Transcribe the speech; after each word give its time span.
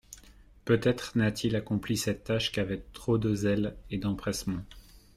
Peut-être 0.65 1.15
n'a-t-il 1.15 1.55
accompli 1.55 1.95
cette 1.95 2.23
tâche 2.23 2.51
qu'avec 2.51 2.91
trop 2.91 3.19
de 3.19 3.35
zèle 3.35 3.75
et 3.91 3.99
d'empressement. 3.99 4.65